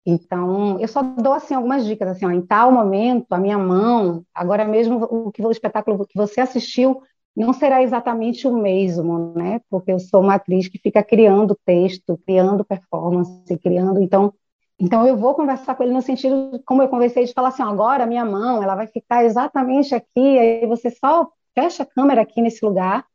Então, 0.06 0.80
eu 0.80 0.88
só 0.88 1.04
dou 1.04 1.34
assim 1.34 1.54
algumas 1.56 1.86
dicas 1.86 2.10
assim, 2.10 2.26
ó, 2.26 2.32
em 2.32 2.42
tal 2.42 2.72
momento, 2.72 3.28
a 3.34 3.40
minha 3.40 3.58
mão, 3.58 4.26
agora 4.34 4.66
mesmo 4.66 5.04
o 5.06 5.32
que 5.32 5.44
o 5.46 5.52
espetáculo 5.52 6.06
que 6.08 6.18
você 6.18 6.42
assistiu 6.42 7.02
não 7.36 7.54
será 7.54 7.84
exatamente 7.84 8.48
o 8.48 8.58
mesmo, 8.58 9.34
né? 9.36 9.62
Porque 9.70 9.92
eu 9.92 10.00
sou 10.00 10.22
uma 10.22 10.36
atriz 10.36 10.68
que 10.68 10.80
fica 10.80 11.04
criando 11.04 11.58
texto, 11.66 12.20
criando 12.26 12.66
performance, 12.66 13.58
criando, 13.60 14.02
então, 14.02 14.34
então 14.82 15.06
eu 15.06 15.16
vou 15.16 15.36
conversar 15.36 15.76
com 15.76 15.84
ele 15.84 15.94
no 15.94 16.02
sentido 16.02 16.60
como 16.66 16.82
eu 16.82 16.90
conversei 16.90 17.24
de 17.24 17.34
falar 17.34 17.50
assim, 17.50 17.62
agora 17.62 18.08
minha 18.08 18.26
mão, 18.26 18.64
ela 18.64 18.74
vai 18.74 18.88
ficar 18.88 19.24
exatamente 19.24 19.94
aqui, 19.94 20.40
aí 20.40 20.66
você 20.66 20.90
só 20.90 21.30
fecha 21.54 21.84
a 21.84 21.86
câmera 21.86 22.22
aqui 22.24 22.42
nesse 22.42 22.66
lugar, 22.66 23.06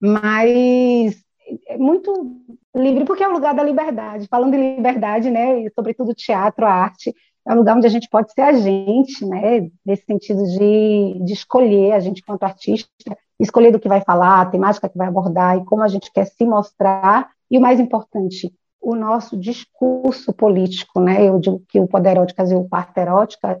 mas 0.00 1.20
é 1.66 1.76
muito 1.76 2.40
livre, 2.76 3.04
porque 3.04 3.24
é 3.24 3.28
o 3.28 3.32
lugar 3.32 3.52
da 3.52 3.64
liberdade. 3.64 4.28
Falando 4.28 4.54
em 4.54 4.76
liberdade, 4.76 5.28
né, 5.28 5.62
e 5.62 5.70
sobretudo 5.74 6.14
teatro, 6.14 6.64
arte, 6.64 7.12
é 7.44 7.52
um 7.52 7.56
lugar 7.56 7.76
onde 7.76 7.86
a 7.86 7.90
gente 7.90 8.08
pode 8.08 8.32
ser 8.32 8.42
a 8.42 8.52
gente, 8.52 9.24
né, 9.26 9.68
nesse 9.84 10.04
sentido 10.04 10.44
de, 10.44 11.24
de 11.24 11.32
escolher, 11.32 11.92
a 11.92 12.00
gente 12.00 12.22
quanto 12.22 12.44
artista, 12.44 12.88
escolher 13.40 13.72
do 13.72 13.80
que 13.80 13.88
vai 13.88 14.02
falar, 14.02 14.42
a 14.42 14.46
temática 14.46 14.88
que 14.88 14.98
vai 14.98 15.08
abordar 15.08 15.56
e 15.56 15.64
como 15.64 15.82
a 15.82 15.88
gente 15.88 16.12
quer 16.12 16.26
se 16.26 16.44
mostrar, 16.44 17.30
e 17.50 17.58
o 17.58 17.60
mais 17.60 17.80
importante, 17.80 18.52
o 18.80 18.94
nosso 18.94 19.36
discurso 19.36 20.32
político, 20.32 21.00
né, 21.00 21.26
eu 21.26 21.38
digo 21.38 21.62
que 21.68 21.80
o 21.80 21.86
Poderóticas 21.88 22.50
e 22.50 22.54
o 22.54 22.68
Quarto 22.68 22.98
Erótica, 22.98 23.60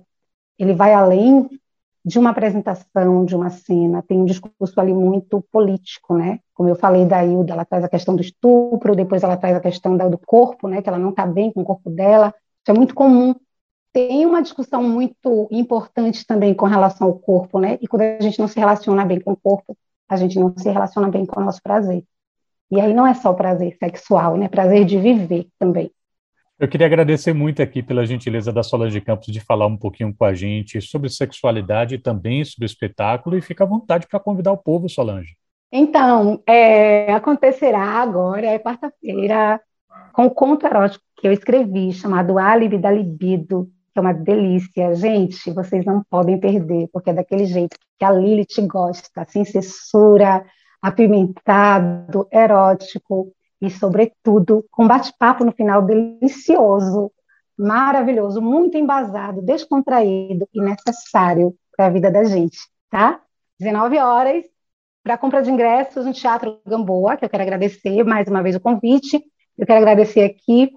ele 0.58 0.72
vai 0.74 0.94
além 0.94 1.48
de 2.04 2.18
uma 2.18 2.30
apresentação, 2.30 3.24
de 3.24 3.36
uma 3.36 3.50
cena, 3.50 4.02
tem 4.02 4.18
um 4.20 4.24
discurso 4.24 4.80
ali 4.80 4.94
muito 4.94 5.44
político, 5.52 6.16
né? 6.16 6.40
Como 6.54 6.68
eu 6.68 6.74
falei 6.74 7.04
da 7.04 7.24
Hilda, 7.24 7.52
ela 7.52 7.64
traz 7.66 7.84
a 7.84 7.88
questão 7.88 8.16
do 8.16 8.22
estupro, 8.22 8.96
depois 8.96 9.22
ela 9.22 9.36
traz 9.36 9.54
a 9.56 9.60
questão 9.60 9.94
do 9.94 10.16
corpo, 10.18 10.68
né? 10.68 10.80
Que 10.80 10.88
ela 10.88 10.98
não 10.98 11.10
está 11.10 11.26
bem 11.26 11.52
com 11.52 11.60
o 11.60 11.64
corpo 11.64 11.90
dela. 11.90 12.34
Isso 12.62 12.70
é 12.70 12.72
muito 12.72 12.94
comum. 12.94 13.34
Tem 13.92 14.24
uma 14.24 14.40
discussão 14.40 14.82
muito 14.82 15.48
importante 15.50 16.26
também 16.26 16.54
com 16.54 16.66
relação 16.66 17.08
ao 17.08 17.18
corpo, 17.18 17.58
né? 17.58 17.78
E 17.80 17.86
quando 17.86 18.02
a 18.02 18.20
gente 18.20 18.38
não 18.38 18.48
se 18.48 18.58
relaciona 18.58 19.04
bem 19.04 19.20
com 19.20 19.32
o 19.32 19.36
corpo, 19.36 19.76
a 20.08 20.16
gente 20.16 20.38
não 20.38 20.54
se 20.56 20.70
relaciona 20.70 21.10
bem 21.10 21.26
com 21.26 21.40
o 21.40 21.44
nosso 21.44 21.62
prazer. 21.62 22.04
E 22.70 22.80
aí 22.80 22.92
não 22.92 23.06
é 23.06 23.14
só 23.14 23.30
o 23.30 23.34
prazer 23.34 23.76
sexual, 23.78 24.36
né? 24.36 24.48
Prazer 24.48 24.84
de 24.84 24.98
viver 24.98 25.46
também. 25.58 25.90
Eu 26.58 26.68
queria 26.68 26.88
agradecer 26.88 27.32
muito 27.32 27.62
aqui 27.62 27.82
pela 27.82 28.04
gentileza 28.04 28.52
da 28.52 28.64
Solange 28.64 29.00
Campos 29.00 29.28
de 29.28 29.40
falar 29.40 29.66
um 29.66 29.76
pouquinho 29.76 30.12
com 30.12 30.24
a 30.24 30.34
gente 30.34 30.80
sobre 30.80 31.08
sexualidade 31.08 31.94
e 31.94 31.98
também 31.98 32.44
sobre 32.44 32.64
o 32.64 32.66
espetáculo, 32.66 33.38
e 33.38 33.40
fica 33.40 33.62
à 33.62 33.66
vontade 33.66 34.08
para 34.08 34.18
convidar 34.18 34.50
o 34.50 34.58
povo, 34.58 34.88
Solange. 34.88 35.36
Então, 35.70 36.42
é, 36.46 37.12
acontecerá 37.12 37.80
agora, 37.80 38.46
é 38.46 38.58
quarta-feira, 38.58 39.60
com 40.12 40.26
o 40.26 40.30
conto 40.30 40.66
erótico 40.66 41.04
que 41.16 41.28
eu 41.28 41.32
escrevi, 41.32 41.92
chamado 41.92 42.38
Álibi 42.38 42.76
da 42.76 42.90
Libido, 42.90 43.70
que 43.92 43.98
é 43.98 44.00
uma 44.00 44.12
delícia. 44.12 44.94
Gente, 44.96 45.52
vocês 45.52 45.84
não 45.84 46.02
podem 46.10 46.40
perder, 46.40 46.88
porque 46.92 47.10
é 47.10 47.14
daquele 47.14 47.46
jeito 47.46 47.76
que 47.98 48.04
a 48.04 48.10
Lilith 48.10 48.66
gosta, 48.66 49.24
sem 49.28 49.44
censura, 49.44 50.44
apimentado, 50.80 52.28
erótico, 52.32 53.32
e, 53.60 53.70
sobretudo, 53.70 54.64
com 54.70 54.86
bate-papo 54.86 55.44
no 55.44 55.52
final 55.52 55.82
delicioso, 55.82 57.10
maravilhoso, 57.56 58.40
muito 58.40 58.76
embasado, 58.76 59.42
descontraído 59.42 60.48
e 60.54 60.60
necessário 60.60 61.54
para 61.76 61.86
a 61.86 61.90
vida 61.90 62.10
da 62.10 62.24
gente, 62.24 62.58
tá? 62.88 63.20
19 63.58 63.98
horas, 63.98 64.44
para 65.02 65.18
compra 65.18 65.42
de 65.42 65.50
ingressos 65.50 66.06
no 66.06 66.12
Teatro 66.12 66.60
Gamboa, 66.64 67.16
que 67.16 67.24
eu 67.24 67.28
quero 67.28 67.42
agradecer 67.42 68.04
mais 68.04 68.28
uma 68.28 68.42
vez 68.42 68.54
o 68.54 68.60
convite. 68.60 69.24
Eu 69.56 69.66
quero 69.66 69.78
agradecer 69.78 70.22
aqui 70.22 70.70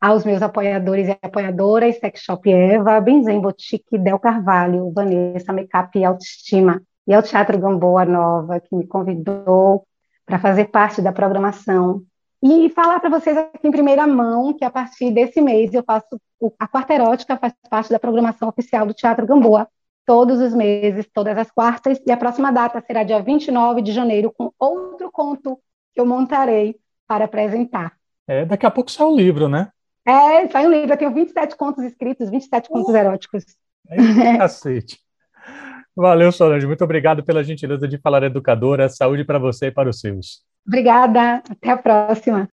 aos 0.00 0.24
meus 0.24 0.40
apoiadores 0.40 1.08
e 1.08 1.18
apoiadoras, 1.20 1.98
Sex 1.98 2.20
Shop 2.20 2.50
Eva, 2.50 3.00
Benzem 3.00 3.40
Boutique, 3.40 3.98
Del 3.98 4.18
Carvalho, 4.18 4.90
Vanessa 4.92 5.52
Makeup 5.52 5.98
e 5.98 6.04
Autoestima, 6.04 6.80
e 7.06 7.14
ao 7.14 7.22
Teatro 7.22 7.58
Gamboa 7.58 8.04
Nova, 8.04 8.60
que 8.60 8.74
me 8.74 8.86
convidou 8.86 9.86
para 10.24 10.38
fazer 10.38 10.66
parte 10.66 11.02
da 11.02 11.12
programação 11.12 12.02
E 12.42 12.70
falar 12.70 13.00
para 13.00 13.10
vocês 13.10 13.36
aqui 13.36 13.66
em 13.66 13.70
primeira 13.70 14.06
mão 14.06 14.52
que 14.52 14.64
a 14.64 14.70
partir 14.70 15.10
desse 15.10 15.40
mês 15.40 15.72
eu 15.74 15.82
faço 15.82 16.20
a 16.58 16.66
quarta 16.66 16.94
erótica 16.94 17.36
faz 17.36 17.52
parte 17.70 17.90
da 17.90 17.98
programação 17.98 18.48
oficial 18.48 18.84
do 18.86 18.94
Teatro 18.94 19.26
Gamboa, 19.26 19.68
todos 20.04 20.40
os 20.40 20.52
meses, 20.52 21.06
todas 21.12 21.38
as 21.38 21.50
quartas, 21.50 22.00
e 22.04 22.10
a 22.10 22.16
próxima 22.16 22.50
data 22.50 22.82
será 22.84 23.04
dia 23.04 23.22
29 23.22 23.80
de 23.80 23.92
janeiro 23.92 24.32
com 24.36 24.50
outro 24.58 25.10
conto 25.12 25.58
que 25.94 26.00
eu 26.00 26.06
montarei 26.06 26.76
para 27.06 27.26
apresentar. 27.26 27.92
É, 28.26 28.44
daqui 28.44 28.66
a 28.66 28.70
pouco 28.70 28.90
sai 28.90 29.06
o 29.06 29.14
livro, 29.14 29.48
né? 29.48 29.70
É, 30.04 30.48
sai 30.48 30.66
um 30.66 30.70
livro. 30.70 30.92
Eu 30.92 30.96
tenho 30.96 31.14
27 31.14 31.56
contos 31.56 31.84
escritos, 31.84 32.30
27 32.30 32.66
uh, 32.66 32.72
contos 32.72 32.94
eróticos. 32.94 33.44
É, 33.88 34.38
cacete. 34.38 34.98
Valeu, 35.94 36.32
Solange. 36.32 36.66
Muito 36.66 36.84
obrigado 36.84 37.22
pela 37.22 37.44
gentileza 37.44 37.86
de 37.86 37.98
falar 37.98 38.22
educadora. 38.22 38.88
Saúde 38.88 39.24
para 39.24 39.38
você 39.38 39.66
e 39.66 39.70
para 39.70 39.90
os 39.90 40.00
seus. 40.00 40.42
Obrigada. 40.66 41.42
Até 41.50 41.70
a 41.70 41.76
próxima. 41.76 42.48